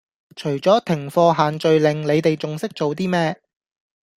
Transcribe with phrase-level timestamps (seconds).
[0.35, 3.39] 除左停課限聚令你地仲識做 D 咩